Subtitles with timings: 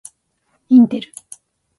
[0.69, 1.13] インテル